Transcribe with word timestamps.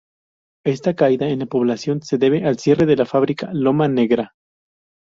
Esta 0.65 0.95
caída 0.95 1.27
en 1.29 1.37
la 1.41 1.45
población 1.45 2.01
se 2.01 2.17
debe 2.17 2.47
al 2.47 2.57
cierre 2.57 2.87
de 2.87 2.95
la 2.95 3.05
fábrica 3.05 3.51
"Loma 3.53 3.87
Negra". 3.87 4.33